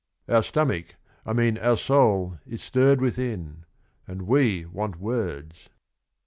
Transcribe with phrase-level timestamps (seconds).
[0.27, 0.95] Our stomach...
[1.27, 3.65] I mean, our soul is stirred within,
[4.07, 5.69] And we want words."